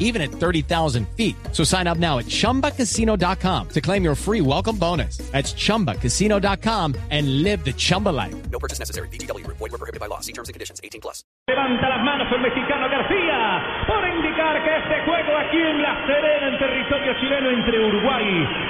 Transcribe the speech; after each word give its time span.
even 0.00 0.20
at 0.20 0.32
30,000 0.32 1.06
feet. 1.16 1.36
So 1.52 1.62
sign 1.62 1.86
up 1.86 1.98
now 1.98 2.18
at 2.18 2.26
chumbacasino.com 2.26 3.68
to 3.68 3.80
claim 3.80 4.02
your 4.02 4.16
free 4.16 4.40
welcome 4.40 4.76
bonus. 4.76 5.18
That's 5.30 5.52
chumbacasino.com 5.54 6.96
and 7.10 7.44
live 7.44 7.64
the 7.64 7.72
Chumba 7.72 8.08
life. 8.08 8.34
No 8.50 8.58
purchase 8.58 8.80
necessary. 8.80 9.08
BGW. 9.08 9.46
Void 9.46 9.70
were 9.70 9.78
prohibited 9.78 10.00
by 10.00 10.06
law. 10.06 10.18
See 10.20 10.32
terms 10.32 10.48
and 10.48 10.54
conditions. 10.54 10.80
18 10.82 11.00
plus. 11.00 11.22
Levanta 11.48 11.88
las 11.88 12.02
manos 12.04 12.28
el 12.32 12.40
mexicano 12.40 12.88
García 12.88 13.86
por 13.86 14.02
indicar 14.06 14.62
que 14.64 14.76
este 14.76 15.04
juego 15.04 15.36
aquí 15.38 15.58
en 15.58 15.82
La 15.82 16.06
Serena, 16.06 16.48
en 16.48 16.58
territorio 16.58 17.12
chileno 17.20 17.50
entre 17.50 17.78
Uruguay 17.80 18.26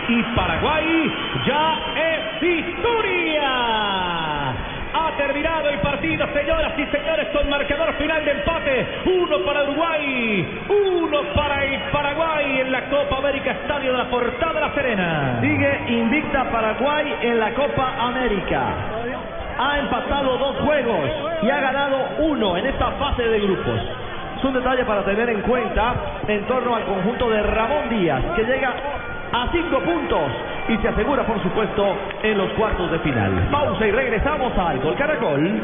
y 0.08 0.22
Paraguay, 0.34 0.86
ya 1.46 1.64
es 1.96 2.42
historia. 2.42 3.50
Ha 4.92 5.16
terminado 5.16 5.68
el 5.68 5.80
partido, 5.80 6.26
señoras 6.32 6.72
y 6.78 6.86
señores, 6.90 7.28
con 7.32 7.48
marcador 7.48 7.96
final 7.98 8.24
de 8.24 8.30
empate. 8.32 8.86
Uno 9.06 9.44
para 9.44 9.62
Uruguay, 9.64 10.64
La 13.88 14.04
Portada 14.10 14.52
de 14.52 14.60
La 14.60 14.74
Serena. 14.74 15.38
Sigue 15.40 15.80
invicta 15.88 16.44
Paraguay 16.50 17.14
en 17.22 17.40
la 17.40 17.50
Copa 17.54 17.94
América. 17.98 18.62
Ha 19.58 19.78
empatado 19.78 20.36
dos 20.36 20.56
juegos 20.58 21.10
y 21.42 21.50
ha 21.50 21.60
ganado 21.60 21.96
uno 22.18 22.58
en 22.58 22.66
esta 22.66 22.90
fase 22.92 23.22
de 23.22 23.40
grupos. 23.40 23.80
Es 24.36 24.44
un 24.44 24.52
detalle 24.52 24.84
para 24.84 25.02
tener 25.02 25.30
en 25.30 25.40
cuenta 25.42 25.94
en 26.28 26.44
torno 26.44 26.76
al 26.76 26.84
conjunto 26.84 27.30
de 27.30 27.42
Ramón 27.42 27.88
Díaz, 27.88 28.22
que 28.36 28.44
llega 28.44 28.70
a 29.32 29.48
cinco 29.50 29.80
puntos 29.80 30.30
y 30.68 30.76
se 30.76 30.88
asegura, 30.88 31.24
por 31.24 31.42
supuesto, 31.42 31.96
en 32.22 32.36
los 32.36 32.50
cuartos 32.52 32.90
de 32.92 32.98
final. 32.98 33.48
Pausa 33.50 33.86
y 33.86 33.92
regresamos 33.92 34.56
al 34.58 34.78
Gol 34.80 34.94
Caracol. 34.94 35.60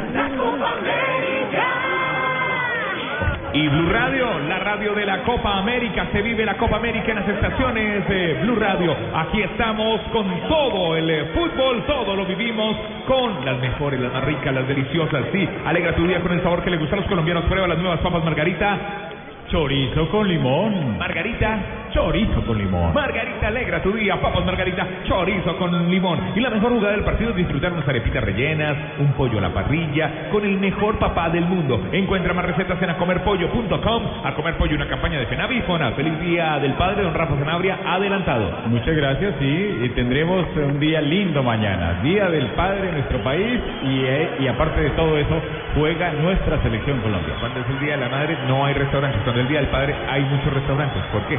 Y 3.56 3.68
Blue 3.68 3.88
Radio, 3.90 4.38
la 4.40 4.58
radio 4.58 4.92
de 4.92 5.06
la 5.06 5.22
Copa 5.22 5.56
América, 5.56 6.06
se 6.12 6.20
vive 6.20 6.44
la 6.44 6.58
Copa 6.58 6.76
América 6.76 7.12
en 7.12 7.16
las 7.16 7.26
estaciones 7.26 8.06
de 8.06 8.34
Blue 8.42 8.56
Radio. 8.56 8.94
Aquí 9.14 9.40
estamos 9.40 9.98
con 10.12 10.26
todo 10.46 10.94
el 10.94 11.08
eh, 11.08 11.24
fútbol, 11.32 11.82
todo 11.86 12.14
lo 12.14 12.26
vivimos 12.26 12.76
con 13.06 13.46
las 13.46 13.58
mejores, 13.58 13.98
las 13.98 14.12
más 14.12 14.24
ricas, 14.24 14.52
las 14.52 14.68
deliciosas. 14.68 15.24
Sí, 15.32 15.48
alegra 15.64 15.94
tu 15.94 16.06
día 16.06 16.20
con 16.20 16.32
el 16.32 16.42
sabor 16.42 16.62
que 16.62 16.70
le 16.70 16.76
gusta 16.76 16.96
a 16.96 16.98
los 16.98 17.08
colombianos. 17.08 17.44
Prueba 17.44 17.66
las 17.66 17.78
nuevas 17.78 18.00
papas 18.00 18.22
Margarita. 18.22 19.15
Chorizo 19.48 20.08
con 20.10 20.26
limón. 20.26 20.98
Margarita, 20.98 21.58
chorizo 21.92 22.44
con 22.44 22.58
limón. 22.58 22.92
Margarita, 22.92 23.46
alegra 23.46 23.80
tu 23.80 23.92
día. 23.92 24.20
Papas 24.20 24.44
Margarita, 24.44 24.84
chorizo 25.04 25.56
con 25.56 25.88
limón. 25.88 26.18
Y 26.34 26.40
la 26.40 26.50
mejor 26.50 26.72
jugada 26.72 26.92
del 26.92 27.04
partido 27.04 27.30
es 27.30 27.36
disfrutar 27.36 27.72
unas 27.72 27.86
arepitas 27.86 28.24
rellenas, 28.24 28.76
un 28.98 29.12
pollo 29.12 29.38
a 29.38 29.42
la 29.42 29.54
parrilla, 29.54 30.30
con 30.32 30.44
el 30.44 30.58
mejor 30.58 30.98
papá 30.98 31.30
del 31.30 31.44
mundo. 31.44 31.80
Encuentra 31.92 32.34
más 32.34 32.44
recetas 32.44 32.82
en 32.82 32.90
acomerpollo.com. 32.90 34.02
A 34.24 34.34
comer 34.34 34.56
pollo, 34.56 34.74
una 34.74 34.88
campaña 34.88 35.20
de 35.20 35.26
Fenavi 35.26 35.58
y 35.58 35.62
Fona. 35.62 35.92
Feliz 35.92 36.18
día 36.20 36.58
del 36.58 36.72
padre, 36.72 37.04
don 37.04 37.14
Rafa 37.14 37.38
Sanabria, 37.38 37.78
adelantado. 37.86 38.50
Muchas 38.66 38.96
gracias, 38.96 39.34
sí, 39.38 39.78
y 39.84 39.88
tendremos 39.90 40.44
un 40.56 40.80
día 40.80 41.00
lindo 41.00 41.44
mañana, 41.44 42.00
Día 42.02 42.28
del 42.30 42.46
Padre 42.48 42.88
en 42.88 42.94
nuestro 42.94 43.22
país 43.22 43.60
y, 43.84 44.00
eh, 44.04 44.30
y 44.40 44.48
aparte 44.48 44.80
de 44.80 44.90
todo 44.90 45.16
eso, 45.16 45.40
juega 45.76 46.12
nuestra 46.12 46.60
selección 46.62 47.00
Colombia. 47.00 47.34
Cuando 47.38 47.60
es 47.60 47.66
el 47.68 47.80
Día 47.80 47.92
de 47.92 47.98
la 47.98 48.08
Madre, 48.08 48.36
no 48.48 48.64
hay 48.64 48.74
restaurantes. 48.74 49.35
Es 49.36 49.42
el 49.42 49.48
Día 49.48 49.60
del 49.60 49.68
Padre, 49.68 49.94
hay 50.08 50.22
muchos 50.22 50.50
restaurantes. 50.50 51.02
¿Por 51.12 51.20
qué? 51.26 51.38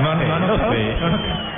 No, 0.00 0.14
no, 0.14 0.38
no, 0.38 0.56
no 0.56 0.72
sé. 0.72 0.96
No, 1.00 1.10
no. 1.10 1.53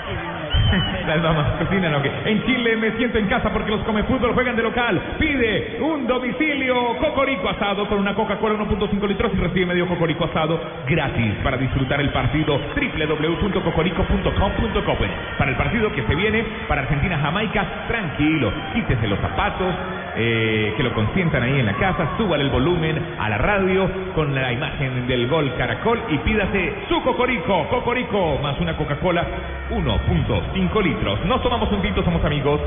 Las 1.07 1.23
damas 1.23 1.47
cocinan, 1.59 1.95
ok. 1.95 2.07
En 2.25 2.43
Chile 2.45 2.77
me 2.77 2.91
siento 2.93 3.19
en 3.19 3.27
casa 3.27 3.53
porque 3.53 3.71
los 3.71 3.83
come 3.83 4.03
fútbol 4.05 4.33
juegan 4.35 4.57
de 4.57 4.63
local. 4.63 5.01
Pide 5.19 5.79
un 5.81 6.07
domicilio 6.07 6.97
cocorico 6.99 7.49
asado 7.49 7.89
con 7.89 7.99
una 7.99 8.15
Coca-Cola 8.15 8.55
1.5 8.55 9.09
litros 9.09 9.33
y 9.35 9.39
recibe 9.39 9.67
medio 9.67 9.87
cocorico 9.87 10.25
asado 10.25 10.61
gratis 10.89 11.35
para 11.43 11.57
disfrutar 11.57 12.01
el 12.01 12.11
partido 12.11 12.59
www.cocorico.com.co 12.59 14.97
Para 15.39 15.51
el 15.51 15.57
partido 15.57 15.91
que 15.93 16.03
se 16.03 16.15
viene 16.15 16.45
para 16.69 16.83
Argentina-Jamaica, 16.83 17.87
tranquilo, 17.89 18.53
quítese 18.75 19.07
los 19.07 19.19
zapatos, 19.21 19.75
eh, 20.17 20.75
que 20.77 20.83
lo 20.83 20.93
consientan 20.95 21.43
ahí 21.43 21.61
en 21.61 21.67
la 21.67 21.75
casa, 21.75 22.17
súbale 22.17 22.45
el 22.45 22.51
volumen 22.51 23.17
a 23.19 23.29
la 23.29 23.39
radio 23.39 23.91
con 24.15 24.35
la 24.35 24.53
imagen 24.53 25.07
del 25.07 25.29
gol 25.29 25.55
Caracol 25.57 26.01
y 26.09 26.19
pídase 26.19 26.73
su 26.89 27.03
cocorico, 27.03 27.69
cocorico 27.69 28.39
más 28.43 28.59
una 28.61 28.77
Coca-Cola 28.77 29.25
1.5 29.71 30.56
litros. 30.57 31.25
Nos 31.27 31.43
tomamos 31.43 31.71
un 31.71 31.83
tinto, 31.83 32.03
somos 32.03 32.25
amigos. 32.25 32.61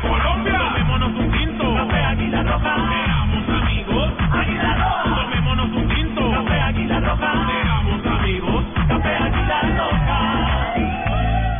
Colombia, 0.00 0.58
tomémonos 0.58 1.12
un 1.18 1.30
tinto. 1.30 1.74
Café 1.74 1.98
Águila 1.98 2.42
Roja. 2.42 2.76
Seamos 2.88 3.62
amigos. 3.62 4.10
Águila 4.32 4.74
Roja. 4.74 5.22
Tomémonos 5.22 5.70
un 5.76 5.88
tinto. 5.88 6.30
Café 6.30 6.60
Águila 6.60 7.00
Roja. 7.00 7.32
Seamos 7.46 8.06
amigos. 8.06 8.64
Café 8.88 9.14
Águila 9.16 9.60
Roja. 9.76 10.74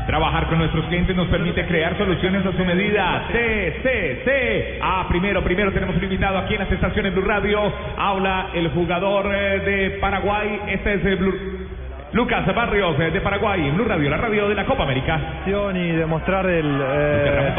Trabajar 0.06 0.47
con 0.49 0.59
nuestros 0.59 0.87
clientes 0.87 1.15
nos 1.15 1.28
permite 1.28 1.66
crear 1.66 1.97
soluciones 1.99 2.44
a 2.44 2.53
su 2.53 2.65
medida. 2.65 3.25
CCC. 3.31 4.81
Ah, 4.82 5.04
primero, 5.09 5.44
primero 5.44 5.72
tenemos 5.72 5.97
un 5.97 6.03
invitado 6.03 6.38
aquí 6.38 6.54
en 6.54 6.60
las 6.60 6.72
estaciones 6.72 7.15
Blue 7.15 7.25
Radio. 7.25 7.60
Habla 7.99 8.49
el 8.54 8.70
jugador 8.70 9.31
eh, 9.32 9.60
de 9.60 9.91
Paraguay. 10.00 10.60
Este 10.69 10.94
es 10.94 11.04
el 11.04 11.16
Blue. 11.16 11.79
Lucas 12.12 12.44
Barrios 12.54 12.98
eh, 12.98 13.10
de 13.12 13.21
Paraguay, 13.21 13.71
Blue 13.71 13.84
Radio, 13.84 14.10
la 14.10 14.16
radio 14.16 14.48
de 14.48 14.54
la 14.56 14.65
Copa 14.65 14.82
América. 14.82 15.21
y 15.47 15.93
demostrar 15.93 16.44
el, 16.47 16.66
eh, 16.66 17.53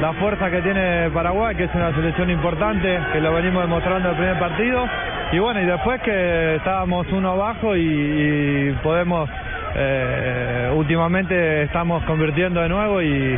la 0.00 0.12
fuerza 0.12 0.48
que 0.50 0.62
tiene 0.62 1.10
Paraguay, 1.10 1.56
que 1.56 1.64
es 1.64 1.74
una 1.74 1.92
selección 1.94 2.30
importante, 2.30 2.96
que 3.12 3.20
lo 3.20 3.32
venimos 3.34 3.62
demostrando 3.62 4.10
en 4.10 4.14
el 4.14 4.20
primer 4.20 4.38
partido. 4.38 4.86
Y 5.32 5.38
bueno, 5.40 5.60
y 5.60 5.66
después 5.66 6.00
que 6.02 6.56
estábamos 6.56 7.08
uno 7.10 7.32
abajo 7.32 7.74
y, 7.74 7.80
y 7.80 8.72
podemos, 8.84 9.28
eh, 9.74 10.70
últimamente 10.74 11.64
estamos 11.64 12.04
convirtiendo 12.04 12.60
de 12.60 12.68
nuevo 12.68 13.02
y, 13.02 13.36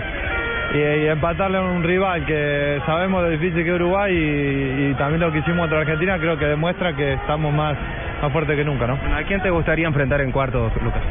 y, 0.72 0.78
y 0.78 1.08
empatarle 1.08 1.58
a 1.58 1.62
un 1.62 1.82
rival 1.82 2.24
que 2.24 2.80
sabemos 2.86 3.22
lo 3.22 3.30
difícil 3.30 3.64
que 3.64 3.70
es 3.70 3.74
Uruguay 3.74 4.14
y, 4.14 4.90
y 4.90 4.94
también 4.94 5.20
lo 5.20 5.32
que 5.32 5.38
hicimos 5.38 5.60
contra 5.60 5.80
Argentina, 5.80 6.18
creo 6.18 6.38
que 6.38 6.46
demuestra 6.46 6.94
que 6.94 7.14
estamos 7.14 7.52
más, 7.52 7.76
más 8.22 8.32
fuertes 8.32 8.56
que 8.56 8.64
nunca, 8.64 8.86
¿no? 8.86 8.94
¿A 8.94 9.22
quién 9.24 9.42
te 9.42 9.50
gustaría 9.50 9.86
enfrentar 9.86 10.20
en 10.20 10.30
cuartos, 10.32 10.72
Lucas? 10.82 11.02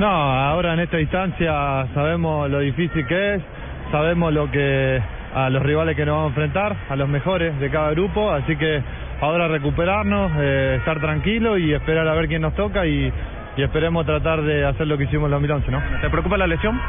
No, 0.00 0.08
ahora 0.08 0.74
en 0.74 0.80
esta 0.80 1.00
instancia 1.00 1.86
sabemos 1.94 2.50
lo 2.50 2.60
difícil 2.60 3.06
que 3.06 3.34
es, 3.34 3.42
sabemos 3.90 4.32
lo 4.32 4.50
que 4.50 5.00
a 5.34 5.48
los 5.50 5.62
rivales 5.62 5.96
que 5.96 6.04
nos 6.04 6.16
vamos 6.16 6.26
a 6.26 6.28
enfrentar, 6.30 6.76
a 6.88 6.96
los 6.96 7.08
mejores 7.08 7.58
de 7.58 7.70
cada 7.70 7.90
grupo, 7.90 8.30
así 8.30 8.56
que 8.56 8.82
ahora 9.20 9.48
recuperarnos, 9.48 10.32
eh, 10.38 10.76
estar 10.78 11.00
tranquilo 11.00 11.56
y 11.58 11.72
esperar 11.72 12.06
a 12.08 12.14
ver 12.14 12.28
quién 12.28 12.42
nos 12.42 12.54
toca 12.54 12.86
y, 12.86 13.12
y 13.56 13.62
esperemos 13.62 14.04
tratar 14.06 14.42
de 14.42 14.64
hacer 14.64 14.86
lo 14.86 14.96
que 14.98 15.04
hicimos 15.04 15.26
en 15.26 15.32
2011, 15.32 15.70
¿no? 15.70 15.82
¿Te 16.00 16.10
preocupa 16.10 16.36
la 16.36 16.46
lesión? 16.46 16.80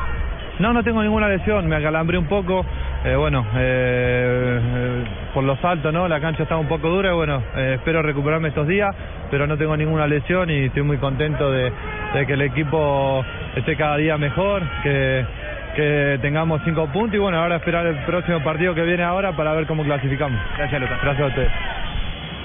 No, 0.60 0.72
no 0.72 0.84
tengo 0.84 1.02
ninguna 1.02 1.28
lesión, 1.28 1.68
me 1.68 1.76
acalambré 1.76 2.18
un 2.18 2.28
poco, 2.28 2.64
eh, 3.04 3.16
bueno, 3.16 3.44
eh, 3.56 4.60
eh, 4.62 5.04
por 5.34 5.44
los 5.44 5.60
saltos, 5.60 5.92
¿no? 5.92 6.08
La 6.08 6.20
cancha 6.20 6.44
está 6.44 6.58
un 6.58 6.68
poco 6.68 6.90
dura 6.90 7.10
y 7.12 7.16
bueno, 7.16 7.42
eh, 7.56 7.74
espero 7.78 8.04
recuperarme 8.04 8.50
estos 8.50 8.68
días, 8.68 8.96
pero 9.32 9.48
no 9.48 9.58
tengo 9.58 9.76
ninguna 9.76 10.06
lesión 10.06 10.52
y 10.52 10.66
estoy 10.66 10.84
muy 10.84 10.98
contento 10.98 11.52
de, 11.52 11.72
de 12.14 12.26
que 12.28 12.34
el 12.34 12.42
equipo 12.44 13.26
esté 13.56 13.76
cada 13.76 13.98
día 13.98 14.18
mejor, 14.20 14.62
que, 14.84 15.26
que 15.76 16.20
tengamos 16.22 16.62
cinco 16.64 16.86
puntos 16.88 17.16
y 17.16 17.20
bueno, 17.20 17.40
ahora 17.40 17.56
esperar 17.56 17.88
el 17.88 17.98
próximo 18.06 18.40
partido 18.44 18.76
que 18.76 18.84
viene 18.84 19.04
ahora 19.04 19.32
para 19.32 19.54
ver 19.54 19.66
cómo 19.66 19.84
clasificamos. 19.84 20.40
Gracias, 20.56 20.80
Lucas. 20.80 21.00
Gracias 21.02 21.24
a 21.26 21.28
ustedes. 21.30 21.52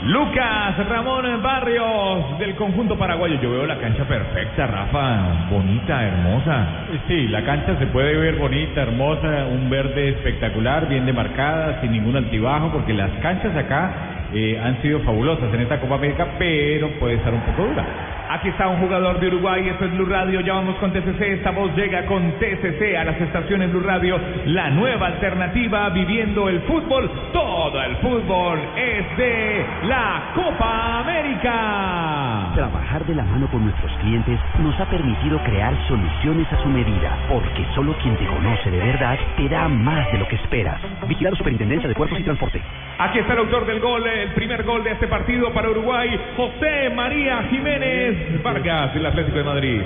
Lucas 0.04 0.89
Ramón 0.89 1.42
Barrios 1.42 2.39
del 2.39 2.54
conjunto 2.54 2.97
paraguayo. 2.97 3.41
Yo 3.41 3.50
veo 3.50 3.66
la 3.66 3.78
cancha 3.78 4.04
perfecta, 4.04 4.66
Rafa. 4.66 5.48
Bonita, 5.50 6.04
hermosa. 6.04 6.66
Sí, 7.09 7.27
la 7.27 7.42
cancha 7.45 7.77
se 7.78 7.86
puede 7.89 8.16
ver 8.16 8.36
bonita, 8.36 8.83
hermosa, 8.83 9.47
un 9.50 9.68
verde 9.68 10.10
espectacular, 10.10 10.89
bien 10.89 11.04
demarcada, 11.04 11.80
sin 11.80 11.92
ningún 11.92 12.16
altibajo, 12.16 12.71
porque 12.71 12.95
las 12.95 13.10
canchas 13.21 13.56
acá 13.56 14.17
eh, 14.34 14.60
han 14.63 14.80
sido 14.83 15.01
fabulosas 15.01 15.53
en 15.53 15.60
esta 15.60 15.80
Copa 15.80 15.95
América, 15.95 16.27
pero 16.39 16.89
puede 16.98 17.15
estar 17.15 17.33
un 17.33 17.41
poco 17.41 17.63
dura. 17.69 17.86
Aquí 18.30 18.48
está 18.48 18.69
un 18.69 18.78
jugador 18.78 19.19
de 19.21 19.28
Uruguay, 19.28 19.66
esto 19.71 19.86
es 19.86 19.92
Blue 19.92 20.04
Radio, 20.04 20.42
ya 20.42 20.53
vamos 20.53 20.77
con 20.77 20.92
TCC, 20.92 21.21
esta 21.39 21.51
voz 21.51 21.75
llega 21.75 22.04
con 22.04 22.33
TCC 22.33 22.95
a 22.98 23.04
las 23.04 23.19
estaciones 23.19 23.71
Blue 23.71 23.80
Radio, 23.80 24.21
la 24.45 24.69
nueva 24.69 25.07
alternativa 25.07 25.89
viviendo 25.89 26.47
el 26.51 26.60
fútbol, 26.60 27.10
todo 27.33 27.83
el 27.83 27.97
fútbol 27.97 28.60
es 28.77 29.16
de 29.16 29.65
la 29.84 30.33
Copa 30.34 31.01
América. 31.01 32.53
Trabajar 32.54 33.07
de 33.07 33.15
la 33.15 33.25
mano 33.25 33.48
con 33.51 33.65
nuestros 33.65 33.92
clientes 34.03 34.39
nos 34.59 34.78
ha 34.78 34.84
permitido 34.91 35.39
crear 35.45 35.72
soluciones 35.89 36.53
a 36.53 36.63
su 36.63 36.69
medida, 36.69 37.16
porque 37.30 37.65
solo 37.75 37.95
quien 38.03 38.15
te 38.16 38.27
conoce 38.27 38.71
de 38.71 38.78
verdad 38.78 39.19
te 39.39 39.48
da 39.48 39.69
más 39.69 40.13
de 40.13 40.19
lo 40.19 40.28
que 40.28 40.36
esperas. 40.36 40.78
Vigilado 41.09 41.34
Superintendencia 41.36 41.89
de 41.89 41.95
Puertos 41.95 42.21
y 42.21 42.25
Transporte. 42.25 42.60
Aquí 43.00 43.21
está 43.21 43.34
el 43.34 43.39
autor 43.39 43.65
del 43.65 43.78
gol, 43.78 44.04
el 44.09 44.30
primer 44.30 44.65
gol 44.65 44.83
de 44.83 44.91
este 44.91 45.06
partido 45.06 45.53
para 45.53 45.71
Uruguay, 45.71 46.18
José 46.36 46.91
María 46.91 47.45
Jiménez 47.48 48.42
Vargas 48.42 48.92
del 48.92 49.06
Atlético 49.06 49.39
de 49.39 49.45
Madrid. 49.45 49.80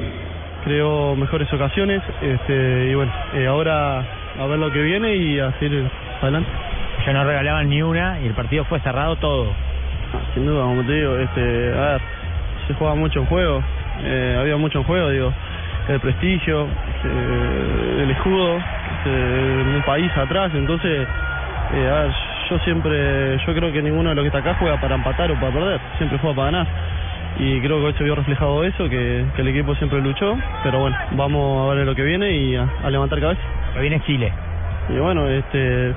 Creo 0.64 1.14
mejores 1.14 1.52
ocasiones 1.52 2.00
este, 2.22 2.88
y 2.90 2.94
bueno, 2.94 3.12
eh, 3.34 3.46
ahora 3.46 3.98
a 4.40 4.46
ver 4.46 4.58
lo 4.58 4.72
que 4.72 4.80
viene 4.80 5.14
y 5.14 5.38
a 5.38 5.52
seguir 5.58 5.86
adelante. 6.22 6.48
Ya 7.04 7.12
no 7.12 7.24
regalaban 7.24 7.68
ni 7.68 7.82
una 7.82 8.18
y 8.18 8.28
el 8.28 8.32
partido 8.32 8.64
fue 8.64 8.80
cerrado 8.80 9.16
todo. 9.16 9.50
Ah, 10.14 10.18
sin 10.32 10.46
duda, 10.46 10.62
como 10.62 10.82
te 10.82 10.92
digo, 10.94 11.18
este, 11.18 11.74
a 11.74 11.92
ver, 11.92 12.00
se 12.66 12.72
juega 12.72 12.94
mucho 12.94 13.18
en 13.20 13.26
juego, 13.26 13.62
eh, 14.04 14.38
había 14.40 14.56
mucho 14.56 14.78
en 14.78 14.84
juego, 14.84 15.10
digo, 15.10 15.34
el 15.88 16.00
prestigio, 16.00 16.66
este, 16.94 18.02
el 18.04 18.10
escudo, 18.10 18.56
este, 18.56 19.10
un 19.10 19.82
país 19.84 20.10
atrás, 20.16 20.50
entonces, 20.54 21.06
eh, 21.74 21.90
a 21.90 22.02
ver, 22.04 22.12
yo 22.52 22.58
siempre, 22.64 23.38
yo 23.46 23.54
creo 23.54 23.72
que 23.72 23.80
ninguno 23.80 24.10
de 24.10 24.14
los 24.14 24.22
que 24.24 24.26
está 24.28 24.38
acá 24.40 24.56
juega 24.58 24.78
para 24.78 24.94
empatar 24.96 25.30
o 25.30 25.34
para 25.36 25.52
perder, 25.52 25.80
siempre 25.96 26.18
juega 26.18 26.36
para 26.36 26.50
ganar. 26.50 26.66
Y 27.38 27.60
creo 27.60 27.78
que 27.80 27.86
hoy 27.86 27.94
se 27.94 28.04
vio 28.04 28.14
reflejado 28.14 28.62
eso, 28.62 28.88
que, 28.90 29.24
que 29.34 29.40
el 29.40 29.48
equipo 29.48 29.74
siempre 29.76 30.02
luchó, 30.02 30.36
pero 30.62 30.80
bueno, 30.80 30.96
vamos 31.12 31.70
a 31.70 31.74
ver 31.74 31.86
lo 31.86 31.94
que 31.94 32.02
viene 32.02 32.30
y 32.30 32.56
a, 32.56 32.68
a 32.84 32.90
levantar 32.90 33.20
cabeza. 33.20 33.40
Lo 33.74 33.80
viene 33.80 34.02
Chile. 34.04 34.30
Y 34.90 34.98
bueno, 34.98 35.28
este, 35.28 35.94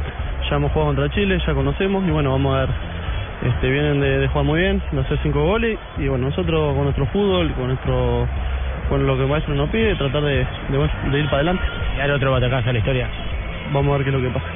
ya 0.50 0.56
hemos 0.56 0.72
jugado 0.72 0.96
contra 0.96 1.14
Chile, 1.14 1.38
ya 1.46 1.54
conocemos 1.54 2.08
y 2.08 2.12
bueno, 2.12 2.32
vamos 2.32 2.56
a 2.56 2.60
ver. 2.62 2.70
Este, 3.44 3.70
vienen 3.70 4.00
de, 4.00 4.20
de 4.20 4.28
jugar 4.30 4.46
muy 4.46 4.62
bien, 4.62 4.82
de 4.94 5.02
hacer 5.02 5.20
cinco 5.22 5.44
goles 5.44 5.78
y 5.98 6.08
bueno, 6.08 6.28
nosotros 6.28 6.74
con 6.74 6.86
nuestro 6.86 7.06
fútbol, 7.08 7.52
con 7.52 7.68
nuestro 7.68 8.28
con 8.88 9.06
lo 9.06 9.18
que 9.18 9.24
el 9.24 9.30
maestro 9.30 9.54
nos 9.56 9.70
pide, 9.72 9.96
tratar 9.96 10.24
de, 10.24 10.38
de, 10.70 10.78
bueno, 10.78 10.94
de 11.12 11.20
ir 11.20 11.26
para 11.26 11.38
adelante. 11.38 11.64
Y 11.98 12.00
al 12.00 12.12
otro 12.12 12.32
batacazo 12.32 12.70
a 12.70 12.74
la 12.74 12.80
historia. 12.80 13.10
Vamos 13.74 13.94
a 13.94 13.98
ver 13.98 14.06
qué 14.06 14.10
es 14.12 14.16
lo 14.16 14.22
que 14.22 14.34
pasa. 14.34 14.48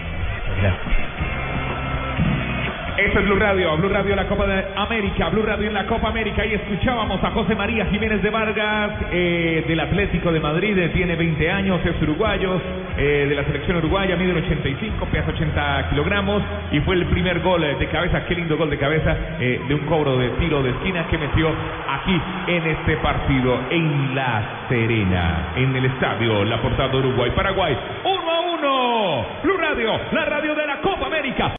Esto 3.00 3.19
es 3.19 3.25
Blue 3.25 3.40
Radio, 3.40 3.78
Blue 3.78 3.88
Radio 3.88 4.13
la 4.13 4.28
Copa 4.28 4.46
de 4.46 4.62
América, 4.75 5.30
Blue 5.30 5.42
Radio 5.42 5.68
en 5.68 5.74
la 5.74 5.88
Copa 5.88 6.10
América. 6.10 6.46
Y 6.46 6.54
escuchábamos 6.56 7.24
a 7.24 7.31
José 7.31 7.56
María 7.56 7.86
Jiménez 7.86 8.22
de 8.22 8.30
Vargas, 8.30 8.92
eh, 9.10 9.63
del 9.66 9.80
Atlético 9.80 10.34
de 10.34 10.42
Madrid, 10.42 10.78
eh, 10.78 10.90
tiene 10.90 11.16
20 11.16 11.50
años, 11.50 11.80
es 11.86 12.01
uruguayo, 12.01 12.60
eh, 12.98 13.28
de 13.30 13.36
la 13.36 13.46
selección 13.46 13.78
uruguaya, 13.78 14.18
mide 14.18 14.34
un 14.34 14.40
85, 14.40 15.06
pesa 15.06 15.30
80 15.30 15.88
kilogramos 15.92 16.44
y 16.74 16.81
fue 16.81 16.96
el 16.96 17.06
primer 17.06 17.40
gol 17.40 17.63
eh, 17.63 17.75
de 17.80 17.88
cabeza, 17.88 18.25
qué 18.25 18.36
lindo 18.36 18.57
gol 18.57 18.69
de 18.69 18.78
cabeza, 18.78 19.16
eh, 19.40 19.62
de 19.66 19.74
un 19.74 19.86
cobro 19.86 20.18
de 20.18 20.28
tiro 20.31 20.62
de 20.62 20.72
esquina 20.72 21.07
que 21.07 21.18
metió 21.18 21.50
aquí 21.88 22.22
en 22.48 22.68
este 22.68 22.98
partido, 22.98 23.57
en 23.69 24.13
La 24.13 24.66
Serena, 24.68 25.54
en 25.56 25.74
el 25.74 25.86
estadio 25.86 26.44
La 26.44 26.62
Portada 26.62 26.94
Uruguay-Paraguay. 26.98 27.78
Uno 28.04 28.31
a 28.31 28.40
uno, 28.42 29.25
Blue 29.44 29.57
Radio, 29.57 29.98
la 30.12 30.25
radio 30.25 30.54
de 30.54 30.68
la 30.68 30.81
Copa 30.81 31.06
América. 31.06 31.56